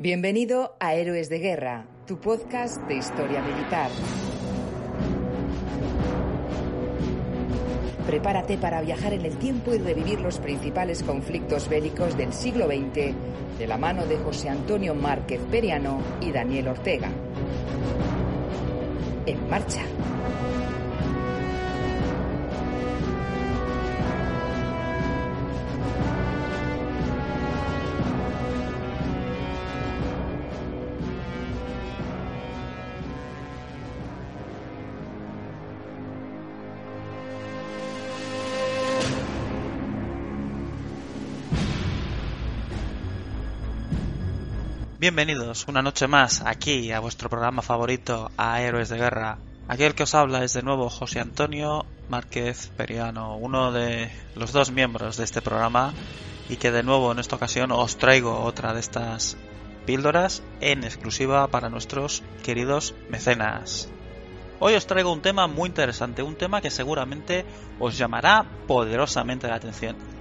Bienvenido 0.00 0.76
a 0.78 0.94
Héroes 0.94 1.28
de 1.28 1.40
Guerra, 1.40 1.84
tu 2.06 2.20
podcast 2.20 2.80
de 2.82 2.98
historia 2.98 3.42
militar. 3.42 3.90
Prepárate 8.06 8.58
para 8.58 8.80
viajar 8.80 9.12
en 9.14 9.24
el 9.24 9.36
tiempo 9.38 9.74
y 9.74 9.78
revivir 9.78 10.20
los 10.20 10.38
principales 10.38 11.02
conflictos 11.02 11.68
bélicos 11.68 12.16
del 12.16 12.32
siglo 12.32 12.68
XX 12.68 13.12
de 13.58 13.66
la 13.66 13.76
mano 13.76 14.06
de 14.06 14.18
José 14.18 14.48
Antonio 14.48 14.94
Márquez 14.94 15.40
Periano 15.50 16.00
y 16.20 16.30
Daniel 16.30 16.68
Ortega. 16.68 17.10
En 19.26 19.50
marcha. 19.50 19.82
Bienvenidos 45.00 45.68
una 45.68 45.80
noche 45.80 46.08
más 46.08 46.42
aquí 46.44 46.90
a 46.90 46.98
vuestro 46.98 47.30
programa 47.30 47.62
favorito, 47.62 48.32
a 48.36 48.60
Héroes 48.60 48.88
de 48.88 48.98
Guerra. 48.98 49.38
Aquí 49.68 49.84
el 49.84 49.94
que 49.94 50.02
os 50.02 50.14
habla 50.16 50.42
es 50.42 50.54
de 50.54 50.64
nuevo 50.64 50.90
José 50.90 51.20
Antonio 51.20 51.86
Márquez 52.08 52.72
Periano, 52.76 53.36
uno 53.36 53.70
de 53.70 54.10
los 54.34 54.50
dos 54.50 54.72
miembros 54.72 55.16
de 55.16 55.22
este 55.22 55.40
programa 55.40 55.94
y 56.48 56.56
que 56.56 56.72
de 56.72 56.82
nuevo 56.82 57.12
en 57.12 57.20
esta 57.20 57.36
ocasión 57.36 57.70
os 57.70 57.96
traigo 57.96 58.40
otra 58.40 58.74
de 58.74 58.80
estas 58.80 59.36
píldoras 59.86 60.42
en 60.60 60.82
exclusiva 60.82 61.46
para 61.46 61.70
nuestros 61.70 62.24
queridos 62.42 62.96
mecenas. 63.08 63.88
Hoy 64.58 64.74
os 64.74 64.88
traigo 64.88 65.12
un 65.12 65.22
tema 65.22 65.46
muy 65.46 65.68
interesante, 65.68 66.24
un 66.24 66.34
tema 66.34 66.60
que 66.60 66.72
seguramente 66.72 67.44
os 67.78 67.96
llamará 67.96 68.44
poderosamente 68.66 69.46
la 69.46 69.54
atención. 69.54 70.17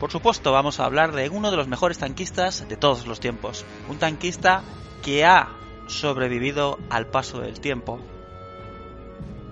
Por 0.00 0.10
supuesto, 0.10 0.52
vamos 0.52 0.78
a 0.78 0.84
hablar 0.84 1.12
de 1.12 1.30
uno 1.30 1.50
de 1.50 1.56
los 1.56 1.68
mejores 1.68 1.98
tanquistas 1.98 2.68
de 2.68 2.76
todos 2.76 3.06
los 3.06 3.18
tiempos. 3.18 3.64
Un 3.88 3.98
tanquista 3.98 4.62
que 5.02 5.24
ha 5.24 5.48
sobrevivido 5.86 6.78
al 6.90 7.06
paso 7.06 7.40
del 7.40 7.60
tiempo. 7.60 7.98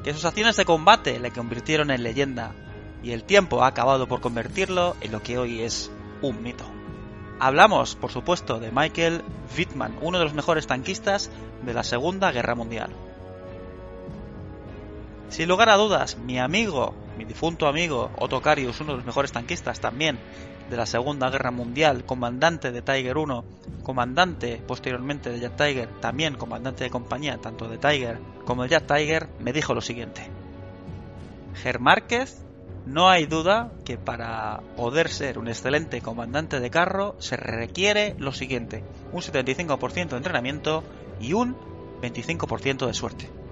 Que 0.02 0.12
sus 0.12 0.26
acciones 0.26 0.56
de 0.56 0.66
combate 0.66 1.18
le 1.18 1.30
convirtieron 1.30 1.90
en 1.90 2.02
leyenda. 2.02 2.54
Y 3.02 3.12
el 3.12 3.24
tiempo 3.24 3.62
ha 3.62 3.68
acabado 3.68 4.06
por 4.06 4.20
convertirlo 4.20 4.96
en 5.00 5.12
lo 5.12 5.22
que 5.22 5.38
hoy 5.38 5.62
es 5.62 5.90
un 6.20 6.42
mito. 6.42 6.64
Hablamos, 7.40 7.96
por 7.96 8.12
supuesto, 8.12 8.60
de 8.60 8.70
Michael 8.70 9.22
Wittmann, 9.56 9.98
uno 10.02 10.18
de 10.18 10.24
los 10.24 10.34
mejores 10.34 10.66
tanquistas 10.66 11.30
de 11.62 11.74
la 11.74 11.84
Segunda 11.84 12.32
Guerra 12.32 12.54
Mundial. 12.54 12.90
Sin 15.30 15.48
lugar 15.48 15.68
a 15.70 15.76
dudas, 15.76 16.16
mi 16.18 16.38
amigo 16.38 16.94
mi 17.16 17.24
difunto 17.24 17.66
amigo 17.66 18.10
Otto 18.18 18.40
Carius, 18.40 18.80
uno 18.80 18.92
de 18.92 18.96
los 18.98 19.06
mejores 19.06 19.32
tanquistas 19.32 19.80
también 19.80 20.18
de 20.68 20.76
la 20.76 20.86
Segunda 20.86 21.30
Guerra 21.30 21.50
Mundial, 21.50 22.04
comandante 22.04 22.72
de 22.72 22.82
Tiger 22.82 23.18
1, 23.18 23.44
comandante 23.82 24.62
posteriormente 24.66 25.30
de 25.30 25.40
Jet 25.40 25.56
Tiger, 25.56 25.88
también 26.00 26.36
comandante 26.36 26.84
de 26.84 26.90
compañía 26.90 27.38
tanto 27.38 27.68
de 27.68 27.78
Tiger 27.78 28.18
como 28.44 28.62
de 28.62 28.70
Jet 28.70 28.86
Tiger, 28.86 29.28
me 29.40 29.52
dijo 29.52 29.74
lo 29.74 29.80
siguiente. 29.80 30.22
Ger 31.62 31.80
Márquez, 31.80 32.44
no 32.86 33.08
hay 33.08 33.26
duda 33.26 33.72
que 33.84 33.96
para 33.96 34.60
poder 34.76 35.08
ser 35.08 35.38
un 35.38 35.48
excelente 35.48 36.00
comandante 36.00 36.60
de 36.60 36.70
carro 36.70 37.14
se 37.18 37.36
requiere 37.36 38.14
lo 38.18 38.32
siguiente, 38.32 38.82
un 39.12 39.22
75% 39.22 40.08
de 40.08 40.16
entrenamiento 40.16 40.82
y 41.20 41.32
un 41.32 41.56
25% 42.02 42.86
de 42.86 42.94
suerte. 42.94 43.43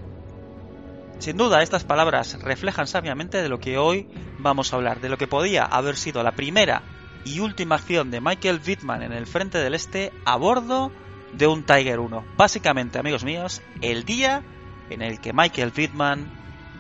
Sin 1.23 1.37
duda, 1.37 1.63
estas 1.63 1.85
palabras 1.85 2.37
reflejan 2.43 2.89
sabiamente 2.89 3.41
de 3.41 3.49
lo 3.49 3.61
que 3.61 3.79
hoy 3.79 4.09
vamos 4.41 4.73
a 4.73 4.77
hablar, 4.77 5.01
de 5.01 5.09
lo 5.09 5.17
que 5.17 5.29
podía 5.29 5.63
haber 5.63 5.97
sido 5.97 6.21
la 6.25 6.33
primera 6.33 6.83
y 7.25 7.39
última 7.39 7.77
acción 7.77 8.11
de 8.11 8.21
Michael 8.21 8.61
Wittmann 8.67 9.05
en 9.05 9.13
el 9.13 9.29
frente 9.29 9.59
del 9.59 9.75
este 9.75 10.13
a 10.25 10.35
bordo 10.35 10.91
de 11.33 11.47
un 11.47 11.63
Tiger 11.63 12.01
1. 12.01 12.25
Básicamente, 12.37 12.99
amigos 12.99 13.23
míos, 13.23 13.63
el 13.83 14.03
día 14.03 14.43
en 14.91 15.01
el 15.01 15.21
que 15.21 15.33
Michael 15.33 15.73
Wittmann 15.77 16.29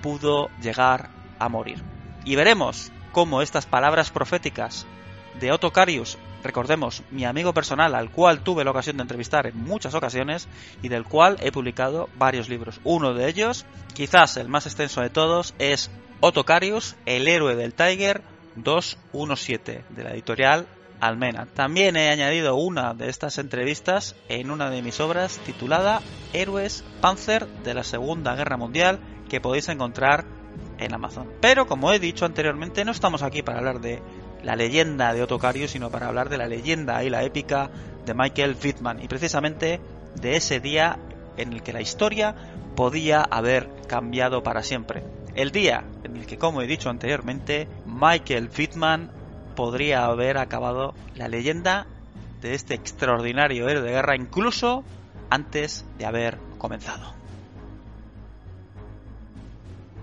pudo 0.02 0.48
llegar 0.60 1.10
a 1.38 1.48
morir. 1.48 1.80
Y 2.24 2.34
veremos 2.34 2.90
cómo 3.12 3.42
estas 3.42 3.66
palabras 3.66 4.10
proféticas 4.10 4.88
de 5.38 5.52
Otto 5.52 5.70
Carius 5.70 6.18
recordemos, 6.42 7.02
mi 7.10 7.24
amigo 7.24 7.52
personal 7.52 7.94
al 7.94 8.10
cual 8.10 8.42
tuve 8.42 8.64
la 8.64 8.70
ocasión 8.70 8.96
de 8.96 9.02
entrevistar 9.02 9.46
en 9.46 9.56
muchas 9.62 9.94
ocasiones 9.94 10.48
y 10.82 10.88
del 10.88 11.04
cual 11.04 11.36
he 11.40 11.52
publicado 11.52 12.08
varios 12.16 12.48
libros. 12.48 12.80
Uno 12.84 13.14
de 13.14 13.28
ellos, 13.28 13.66
quizás 13.94 14.36
el 14.36 14.48
más 14.48 14.66
extenso 14.66 15.00
de 15.00 15.10
todos, 15.10 15.54
es 15.58 15.90
Otto 16.20 16.44
Carius, 16.44 16.96
el 17.06 17.28
héroe 17.28 17.56
del 17.56 17.74
Tiger 17.74 18.22
217, 18.56 19.84
de 19.88 20.04
la 20.04 20.12
editorial 20.12 20.66
Almena. 21.00 21.46
También 21.46 21.96
he 21.96 22.10
añadido 22.10 22.54
una 22.54 22.94
de 22.94 23.08
estas 23.08 23.38
entrevistas 23.38 24.14
en 24.28 24.50
una 24.52 24.70
de 24.70 24.82
mis 24.82 25.00
obras 25.00 25.38
titulada 25.44 26.00
Héroes 26.32 26.84
Panzer 27.00 27.48
de 27.48 27.74
la 27.74 27.82
Segunda 27.82 28.36
Guerra 28.36 28.56
Mundial 28.56 29.00
que 29.28 29.40
podéis 29.40 29.68
encontrar 29.68 30.24
en 30.78 30.94
Amazon. 30.94 31.28
Pero 31.40 31.66
como 31.66 31.92
he 31.92 31.98
dicho 31.98 32.24
anteriormente, 32.24 32.84
no 32.84 32.92
estamos 32.92 33.22
aquí 33.22 33.42
para 33.42 33.58
hablar 33.58 33.80
de 33.80 34.00
la 34.42 34.56
leyenda 34.56 35.14
de 35.14 35.22
Otto 35.22 35.38
Carius, 35.38 35.70
sino 35.70 35.90
para 35.90 36.08
hablar 36.08 36.28
de 36.28 36.38
la 36.38 36.46
leyenda 36.46 37.02
y 37.04 37.10
la 37.10 37.22
épica 37.22 37.70
de 38.04 38.14
Michael 38.14 38.56
Wittmann 38.62 39.02
y 39.02 39.08
precisamente 39.08 39.80
de 40.20 40.36
ese 40.36 40.60
día 40.60 40.98
en 41.36 41.52
el 41.52 41.62
que 41.62 41.72
la 41.72 41.80
historia 41.80 42.34
podía 42.74 43.22
haber 43.22 43.68
cambiado 43.86 44.42
para 44.42 44.62
siempre. 44.62 45.02
El 45.34 45.50
día 45.50 45.84
en 46.04 46.16
el 46.16 46.26
que, 46.26 46.38
como 46.38 46.60
he 46.62 46.66
dicho 46.66 46.90
anteriormente, 46.90 47.68
Michael 47.86 48.50
Wittmann 48.56 49.10
podría 49.54 50.04
haber 50.06 50.38
acabado 50.38 50.94
la 51.14 51.28
leyenda 51.28 51.86
de 52.40 52.54
este 52.54 52.74
extraordinario 52.74 53.68
héroe 53.68 53.82
de 53.82 53.92
guerra 53.92 54.16
incluso 54.16 54.84
antes 55.30 55.86
de 55.98 56.06
haber 56.06 56.38
comenzado. 56.58 57.21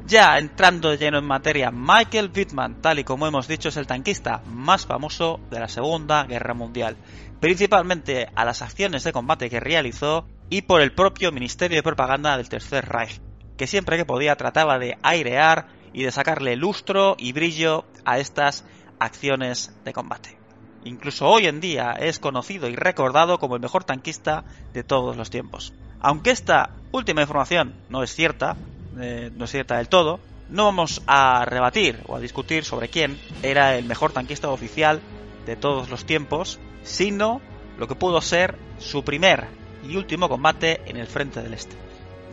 Ya 0.10 0.40
entrando 0.40 0.96
lleno 0.96 1.20
en 1.20 1.26
materia, 1.26 1.70
Michael 1.70 2.32
Wittmann, 2.36 2.82
tal 2.82 2.98
y 2.98 3.04
como 3.04 3.28
hemos 3.28 3.48
dicho, 3.48 3.70
es 3.70 3.78
el 3.78 3.86
tanquista 3.86 4.42
más 4.48 4.88
famoso 4.88 5.40
de 5.52 5.60
la 5.60 5.68
Segunda 5.68 6.24
Guerra 6.24 6.56
Mundial, 6.56 6.98
principalmente 7.40 8.28
a 8.34 8.44
las 8.44 8.64
acciones 8.64 9.04
de 9.04 9.14
combate 9.14 9.52
que 9.52 9.60
realizó 9.60 10.26
y 10.50 10.64
por 10.64 10.82
el 10.82 10.96
propio 10.96 11.32
Ministerio 11.32 11.78
de 11.78 11.84
Propaganda 11.84 12.36
del 12.38 12.50
Tercer 12.50 12.90
Reich, 12.90 13.22
que 13.56 13.68
siempre 13.68 13.98
que 13.98 14.06
podía 14.06 14.36
trataba 14.36 14.80
de 14.80 14.98
airear 15.04 15.68
y 15.94 16.02
de 16.02 16.12
sacarle 16.12 16.56
lustro 16.56 17.16
y 17.20 17.32
brillo 17.32 17.86
a 18.04 18.18
estas 18.18 18.66
acciones 18.98 19.76
de 19.86 19.94
combate. 19.94 20.40
Incluso 20.86 21.28
hoy 21.28 21.46
en 21.46 21.60
día 21.60 21.92
es 21.92 22.18
conocido 22.18 22.68
y 22.68 22.76
recordado 22.76 23.38
como 23.38 23.58
el 23.58 23.62
mejor 23.62 23.84
tanquista 23.84 24.44
de 24.74 24.84
todos 24.84 25.16
los 25.16 25.30
tiempos. 25.30 25.72
Aunque 26.00 26.32
esta 26.32 26.72
última 26.92 27.22
información 27.22 27.76
no 27.90 28.02
es 28.02 28.16
cierta, 28.16 28.58
eh, 29.00 29.32
no 29.36 29.46
es 29.46 29.52
cierta 29.52 29.78
del 29.78 29.90
todo, 29.90 30.20
no 30.50 30.66
vamos 30.66 31.02
a 31.06 31.46
rebatir 31.46 32.00
o 32.08 32.16
a 32.16 32.20
discutir 32.20 32.66
sobre 32.66 32.90
quién 32.90 33.20
era 33.44 33.76
el 33.76 33.86
mejor 33.86 34.12
tanquista 34.12 34.50
oficial 34.50 35.02
de 35.46 35.56
todos 35.56 35.90
los 35.90 36.06
tiempos, 36.06 36.60
sino 36.84 37.42
lo 37.78 37.88
que 37.88 37.96
pudo 37.96 38.22
ser 38.22 38.58
su 38.80 39.04
primer 39.04 39.48
y 39.88 39.96
último 39.96 40.28
combate 40.28 40.82
en 40.86 40.98
el 40.98 41.08
frente 41.08 41.42
del 41.42 41.54
este. 41.54 41.76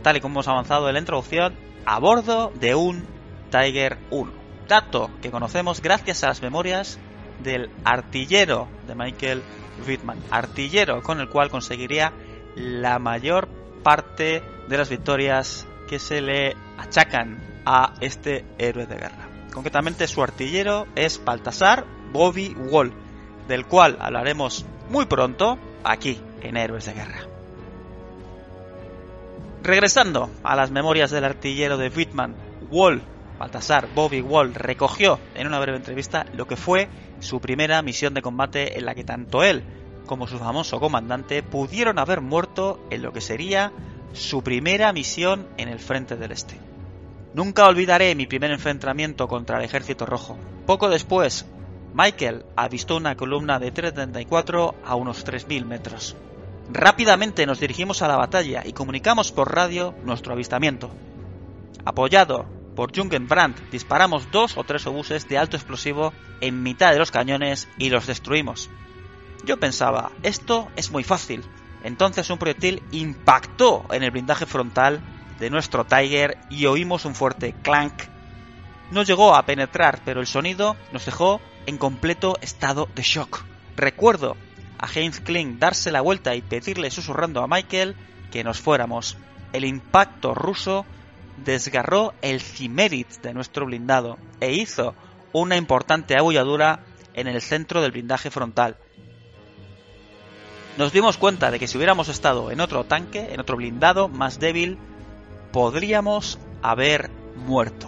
Tal 0.01 0.17
y 0.17 0.21
como 0.21 0.35
hemos 0.35 0.47
avanzado 0.47 0.87
en 0.87 0.93
la 0.93 0.99
introducción, 0.99 1.55
a 1.85 1.99
bordo 1.99 2.51
de 2.59 2.75
un 2.75 3.05
Tiger 3.51 3.97
1. 4.09 4.31
Dato 4.67 5.09
que 5.21 5.31
conocemos 5.31 5.81
gracias 5.81 6.23
a 6.23 6.27
las 6.27 6.41
memorias 6.41 6.99
del 7.43 7.69
artillero 7.85 8.67
de 8.87 8.95
Michael 8.95 9.41
Wittmann, 9.87 10.21
artillero 10.31 11.01
con 11.01 11.19
el 11.19 11.29
cual 11.29 11.49
conseguiría 11.49 12.11
la 12.55 12.99
mayor 12.99 13.47
parte 13.83 14.41
de 14.67 14.77
las 14.77 14.89
victorias 14.89 15.65
que 15.87 15.99
se 15.99 16.21
le 16.21 16.55
achacan 16.77 17.37
a 17.65 17.93
este 18.01 18.45
héroe 18.57 18.85
de 18.85 18.95
guerra. 18.95 19.29
Concretamente 19.51 20.07
su 20.07 20.21
artillero 20.21 20.87
es 20.95 21.23
Baltasar 21.23 21.85
Bobby 22.11 22.53
Wall, 22.53 22.93
del 23.47 23.65
cual 23.65 23.97
hablaremos 23.99 24.65
muy 24.89 25.05
pronto 25.05 25.57
aquí 25.83 26.21
en 26.41 26.57
Héroes 26.57 26.85
de 26.85 26.93
Guerra. 26.93 27.21
Regresando 29.63 30.29
a 30.43 30.55
las 30.55 30.71
memorias 30.71 31.11
del 31.11 31.25
artillero 31.25 31.77
de 31.77 31.89
Whitman, 31.89 32.35
Wall, 32.69 33.01
Baltasar 33.39 33.87
Bobby 33.93 34.21
Wall, 34.21 34.53
recogió 34.53 35.19
en 35.35 35.47
una 35.47 35.59
breve 35.59 35.77
entrevista 35.77 36.25
lo 36.33 36.47
que 36.47 36.55
fue 36.55 36.87
su 37.19 37.41
primera 37.41 37.81
misión 37.81 38.13
de 38.13 38.21
combate 38.21 38.77
en 38.77 38.85
la 38.85 38.95
que 38.95 39.03
tanto 39.03 39.43
él 39.43 39.63
como 40.05 40.25
su 40.27 40.39
famoso 40.39 40.79
comandante 40.79 41.43
pudieron 41.43 41.99
haber 41.99 42.21
muerto 42.21 42.79
en 42.89 43.01
lo 43.01 43.11
que 43.11 43.21
sería 43.21 43.71
su 44.13 44.43
primera 44.43 44.93
misión 44.93 45.47
en 45.57 45.69
el 45.69 45.79
frente 45.79 46.15
del 46.15 46.31
este. 46.31 46.59
Nunca 47.33 47.67
olvidaré 47.67 48.15
mi 48.15 48.25
primer 48.25 48.51
enfrentamiento 48.51 49.27
contra 49.27 49.59
el 49.59 49.65
ejército 49.65 50.05
rojo. 50.05 50.37
Poco 50.65 50.89
después, 50.89 51.45
Michael 51.93 52.45
avistó 52.55 52.97
una 52.97 53.15
columna 53.15 53.59
de 53.59 53.71
334 53.71 54.75
a 54.85 54.95
unos 54.95 55.25
3.000 55.25 55.65
metros. 55.65 56.15
Rápidamente 56.69 57.45
nos 57.45 57.59
dirigimos 57.59 58.01
a 58.01 58.07
la 58.07 58.17
batalla 58.17 58.63
y 58.65 58.73
comunicamos 58.73 59.31
por 59.31 59.53
radio 59.53 59.95
nuestro 60.03 60.33
avistamiento. 60.33 60.91
Apoyado 61.85 62.45
por 62.75 62.95
Jungenbrand, 62.95 63.55
disparamos 63.71 64.29
dos 64.31 64.57
o 64.57 64.63
tres 64.63 64.85
obuses 64.85 65.27
de 65.27 65.37
alto 65.37 65.57
explosivo 65.57 66.13
en 66.41 66.61
mitad 66.61 66.91
de 66.91 66.99
los 66.99 67.09
cañones 67.09 67.67
y 67.77 67.89
los 67.89 68.05
destruimos. 68.05 68.69
Yo 69.45 69.57
pensaba, 69.57 70.11
esto 70.23 70.67
es 70.75 70.91
muy 70.91 71.03
fácil. 71.03 71.43
Entonces 71.83 72.29
un 72.29 72.37
proyectil 72.37 72.83
impactó 72.91 73.85
en 73.91 74.03
el 74.03 74.11
blindaje 74.11 74.45
frontal 74.45 75.01
de 75.39 75.49
nuestro 75.49 75.85
Tiger 75.85 76.37
y 76.49 76.65
oímos 76.65 77.05
un 77.05 77.15
fuerte 77.15 77.53
clank. 77.61 77.93
No 78.91 79.03
llegó 79.03 79.35
a 79.35 79.45
penetrar, 79.45 80.01
pero 80.05 80.21
el 80.21 80.27
sonido 80.27 80.75
nos 80.91 81.05
dejó 81.05 81.41
en 81.65 81.77
completo 81.77 82.37
estado 82.41 82.87
de 82.95 83.03
shock. 83.03 83.43
Recuerdo 83.75 84.37
a 84.79 84.87
Heinz 84.87 85.19
Kling 85.19 85.59
darse 85.59 85.91
la 85.91 86.01
vuelta 86.01 86.35
y 86.35 86.41
pedirle 86.41 86.89
susurrando 86.89 87.43
a 87.43 87.47
Michael 87.47 87.95
que 88.31 88.43
nos 88.43 88.59
fuéramos. 88.59 89.17
El 89.53 89.65
impacto 89.65 90.33
ruso 90.33 90.85
desgarró 91.43 92.13
el 92.21 92.41
cimerit 92.41 93.21
de 93.21 93.33
nuestro 93.33 93.65
blindado 93.65 94.17
e 94.39 94.53
hizo 94.53 94.95
una 95.33 95.57
importante 95.57 96.17
abulladura 96.17 96.79
en 97.13 97.27
el 97.27 97.41
centro 97.41 97.81
del 97.81 97.91
blindaje 97.91 98.31
frontal. 98.31 98.77
Nos 100.77 100.93
dimos 100.93 101.17
cuenta 101.17 101.49
de 101.49 101.57
que 101.57 101.67
si 101.67 101.75
hubiéramos 101.77 102.07
estado 102.07 102.51
en 102.51 102.61
otro 102.61 102.83
tanque, 102.83 103.33
en 103.33 103.39
otro 103.39 103.57
blindado 103.57 104.09
más 104.09 104.39
débil, 104.39 104.77
podríamos 105.51 106.37
haber 106.61 107.09
muerto. 107.35 107.87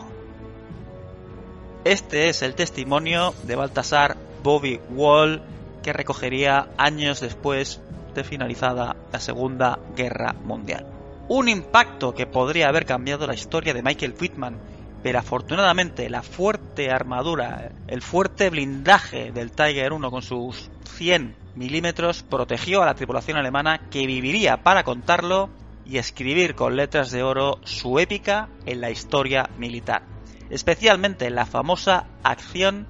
Este 1.83 2.29
es 2.29 2.41
el 2.41 2.55
testimonio 2.55 3.35
de 3.43 3.55
Baltasar 3.55 4.17
Bobby 4.41 4.79
Wall 4.89 5.43
que 5.83 5.93
recogería 5.93 6.69
años 6.77 7.19
después 7.19 7.79
de 8.15 8.23
finalizada 8.23 8.95
la 9.13 9.19
Segunda 9.19 9.77
Guerra 9.95 10.33
Mundial. 10.33 10.87
Un 11.27 11.47
impacto 11.47 12.15
que 12.15 12.25
podría 12.25 12.69
haber 12.69 12.87
cambiado 12.87 13.27
la 13.27 13.35
historia 13.35 13.75
de 13.75 13.83
Michael 13.83 14.15
Whitman, 14.19 14.57
pero 15.01 15.19
afortunadamente 15.19 16.09
la 16.09 16.21
fuerte 16.21 16.91
armadura, 16.91 17.71
el 17.87 18.01
fuerte 18.01 18.49
blindaje 18.49 19.31
del 19.31 19.51
Tiger 19.51 19.93
1 19.93 20.11
con 20.11 20.21
sus 20.21 20.69
100 20.97 21.35
milímetros 21.55 22.23
protegió 22.23 22.81
a 22.81 22.85
la 22.85 22.95
tripulación 22.95 23.37
alemana 23.37 23.89
que 23.89 24.05
viviría 24.05 24.63
para 24.63 24.83
contarlo 24.83 25.49
y 25.85 25.97
escribir 25.97 26.55
con 26.55 26.75
letras 26.75 27.11
de 27.11 27.23
oro 27.23 27.59
su 27.63 27.99
épica 27.99 28.49
en 28.65 28.81
la 28.81 28.91
historia 28.91 29.49
militar, 29.57 30.03
especialmente 30.49 31.29
la 31.29 31.45
famosa 31.45 32.05
acción 32.23 32.87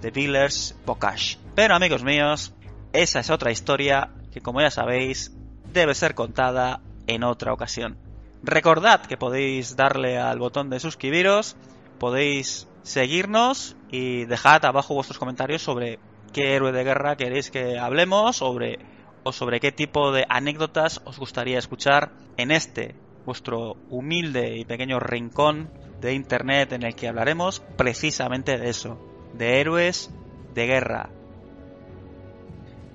de 0.00 0.10
Villers 0.10 0.76
Bocage. 0.84 1.38
Pero 1.54 1.74
amigos 1.74 2.04
míos, 2.04 2.52
esa 2.92 3.20
es 3.20 3.30
otra 3.30 3.50
historia 3.50 4.10
que 4.32 4.40
como 4.40 4.60
ya 4.60 4.70
sabéis 4.70 5.32
debe 5.72 5.94
ser 5.94 6.14
contada 6.14 6.80
en 7.06 7.24
otra 7.24 7.52
ocasión. 7.52 8.03
Recordad 8.44 9.06
que 9.06 9.16
podéis 9.16 9.74
darle 9.74 10.18
al 10.18 10.38
botón 10.38 10.68
de 10.68 10.78
suscribiros, 10.78 11.56
podéis 11.98 12.68
seguirnos 12.82 13.74
y 13.90 14.26
dejad 14.26 14.64
abajo 14.66 14.94
vuestros 14.94 15.18
comentarios 15.18 15.62
sobre 15.62 15.98
qué 16.32 16.54
héroe 16.54 16.70
de 16.70 16.84
guerra 16.84 17.16
queréis 17.16 17.50
que 17.50 17.78
hablemos 17.78 18.36
sobre, 18.36 18.78
o 19.22 19.32
sobre 19.32 19.60
qué 19.60 19.72
tipo 19.72 20.12
de 20.12 20.26
anécdotas 20.28 21.00
os 21.04 21.18
gustaría 21.18 21.58
escuchar 21.58 22.12
en 22.36 22.50
este, 22.50 22.94
vuestro 23.24 23.76
humilde 23.88 24.58
y 24.58 24.66
pequeño 24.66 25.00
rincón 25.00 25.70
de 26.02 26.12
internet 26.12 26.72
en 26.72 26.82
el 26.82 26.94
que 26.94 27.08
hablaremos 27.08 27.60
precisamente 27.78 28.58
de 28.58 28.68
eso, 28.68 28.98
de 29.32 29.60
héroes 29.60 30.10
de 30.54 30.66
guerra, 30.66 31.08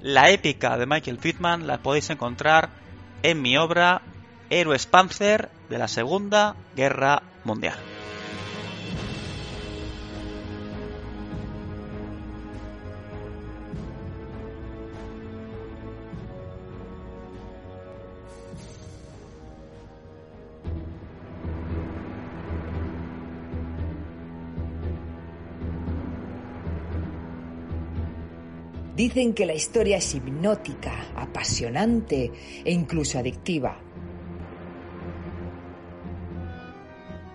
la 0.01 0.29
épica 0.29 0.77
de 0.77 0.85
Michael 0.85 1.17
Pittman 1.17 1.67
la 1.67 1.79
podéis 1.79 2.09
encontrar 2.09 2.69
en 3.21 3.41
mi 3.41 3.57
obra 3.57 4.01
Héroes 4.49 4.85
Panzer 4.87 5.49
de 5.69 5.77
la 5.77 5.87
Segunda 5.87 6.55
Guerra 6.75 7.21
Mundial. 7.43 7.77
Dicen 28.99 29.33
que 29.33 29.45
la 29.45 29.53
historia 29.53 29.95
es 29.95 30.13
hipnótica, 30.13 31.05
apasionante 31.15 32.33
e 32.65 32.71
incluso 32.73 33.17
adictiva. 33.17 33.88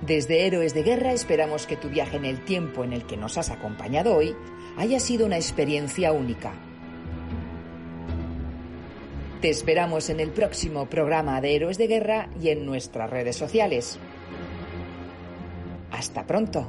Desde 0.06 0.46
Héroes 0.46 0.74
de 0.74 0.82
Guerra 0.82 1.12
esperamos 1.12 1.66
que 1.66 1.78
tu 1.78 1.88
viaje 1.88 2.18
en 2.18 2.26
el 2.26 2.44
tiempo 2.44 2.84
en 2.84 2.92
el 2.92 3.06
que 3.06 3.16
nos 3.16 3.38
has 3.38 3.48
acompañado 3.48 4.14
hoy 4.14 4.36
haya 4.76 5.00
sido 5.00 5.24
una 5.24 5.36
experiencia 5.36 6.12
única. 6.12 6.52
Te 9.40 9.48
esperamos 9.48 10.10
en 10.10 10.20
el 10.20 10.30
próximo 10.30 10.90
programa 10.90 11.40
de 11.40 11.56
Héroes 11.56 11.78
de 11.78 11.86
Guerra 11.86 12.28
y 12.38 12.50
en 12.50 12.66
nuestras 12.66 13.08
redes 13.08 13.36
sociales. 13.36 13.98
Hasta 15.90 16.26
pronto. 16.26 16.68